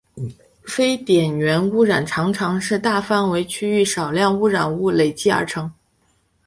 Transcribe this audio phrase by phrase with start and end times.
[0.63, 5.71] 非点源污染常常是大范围区域少量污染物累积而成。